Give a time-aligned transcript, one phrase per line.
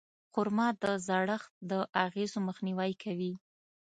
[0.31, 1.71] خرما د زړښت د
[2.05, 3.33] اغېزو مخنیوی کوي.